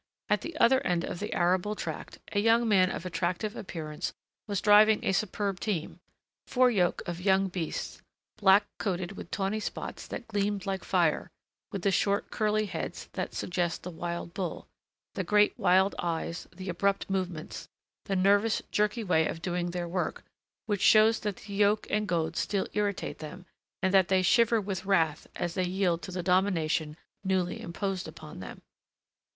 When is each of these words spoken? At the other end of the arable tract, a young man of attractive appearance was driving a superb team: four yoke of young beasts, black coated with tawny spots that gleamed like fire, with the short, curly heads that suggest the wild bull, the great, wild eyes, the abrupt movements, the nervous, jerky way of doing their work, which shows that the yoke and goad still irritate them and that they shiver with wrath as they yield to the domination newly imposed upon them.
At 0.29 0.41
the 0.41 0.57
other 0.57 0.79
end 0.81 1.03
of 1.03 1.19
the 1.19 1.31
arable 1.31 1.75
tract, 1.75 2.17
a 2.31 2.39
young 2.39 2.67
man 2.67 2.89
of 2.89 3.05
attractive 3.05 3.55
appearance 3.55 4.13
was 4.47 4.59
driving 4.59 5.05
a 5.05 5.11
superb 5.11 5.59
team: 5.59 5.99
four 6.47 6.71
yoke 6.71 7.03
of 7.05 7.21
young 7.21 7.49
beasts, 7.49 8.01
black 8.37 8.65
coated 8.79 9.11
with 9.11 9.29
tawny 9.29 9.59
spots 9.59 10.07
that 10.07 10.27
gleamed 10.27 10.65
like 10.65 10.83
fire, 10.83 11.29
with 11.71 11.83
the 11.83 11.91
short, 11.91 12.31
curly 12.31 12.65
heads 12.65 13.09
that 13.13 13.35
suggest 13.35 13.83
the 13.83 13.91
wild 13.91 14.33
bull, 14.33 14.67
the 15.13 15.23
great, 15.23 15.53
wild 15.59 15.93
eyes, 15.99 16.47
the 16.51 16.67
abrupt 16.67 17.07
movements, 17.07 17.69
the 18.05 18.15
nervous, 18.15 18.63
jerky 18.71 19.03
way 19.03 19.27
of 19.27 19.39
doing 19.39 19.69
their 19.69 19.87
work, 19.87 20.23
which 20.65 20.81
shows 20.81 21.19
that 21.19 21.35
the 21.35 21.53
yoke 21.53 21.85
and 21.91 22.07
goad 22.07 22.35
still 22.35 22.65
irritate 22.73 23.19
them 23.19 23.45
and 23.83 23.93
that 23.93 24.07
they 24.07 24.23
shiver 24.23 24.59
with 24.59 24.83
wrath 24.87 25.27
as 25.35 25.53
they 25.53 25.63
yield 25.63 26.01
to 26.01 26.09
the 26.11 26.23
domination 26.23 26.97
newly 27.23 27.61
imposed 27.61 28.07
upon 28.07 28.39
them. 28.39 28.63